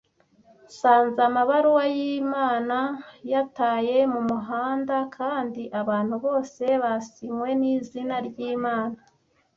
[0.67, 2.77] Nsanze amabaruwa y'Imana
[3.31, 8.99] yataye mumuhanda, kandi abantu bose basinywe nizina ryImana,